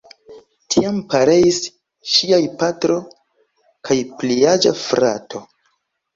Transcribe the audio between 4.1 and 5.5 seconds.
pliaĝa frato.